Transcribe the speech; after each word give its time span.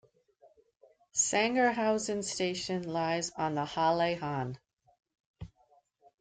Sangerhausen 1.13 2.23
station 2.23 2.81
lies 2.81 3.29
on 3.37 3.53
the 3.53 3.65
Halle-Hann. 3.65 4.57